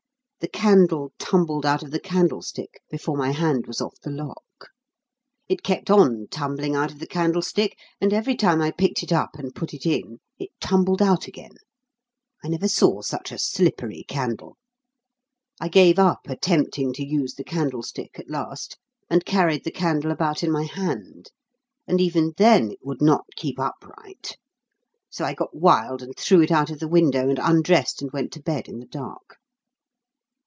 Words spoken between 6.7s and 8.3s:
out of the candlestick, and